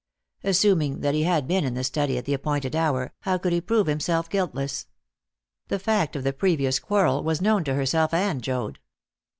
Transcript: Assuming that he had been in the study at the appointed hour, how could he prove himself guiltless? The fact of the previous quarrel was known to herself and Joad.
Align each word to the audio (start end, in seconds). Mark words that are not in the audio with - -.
Assuming 0.43 1.01
that 1.01 1.13
he 1.13 1.21
had 1.21 1.47
been 1.47 1.63
in 1.63 1.75
the 1.75 1.83
study 1.83 2.17
at 2.17 2.25
the 2.25 2.33
appointed 2.33 2.75
hour, 2.75 3.13
how 3.19 3.37
could 3.37 3.53
he 3.53 3.61
prove 3.61 3.85
himself 3.85 4.31
guiltless? 4.31 4.87
The 5.67 5.77
fact 5.77 6.15
of 6.15 6.23
the 6.23 6.33
previous 6.33 6.79
quarrel 6.79 7.21
was 7.21 7.39
known 7.39 7.63
to 7.65 7.75
herself 7.75 8.11
and 8.11 8.41
Joad. 8.41 8.79